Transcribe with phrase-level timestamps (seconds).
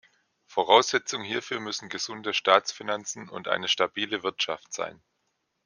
[0.47, 4.99] Voraussetzung hierfür müssen gesunde Staatsfinanzen und eine stabile Wirtschaft sein.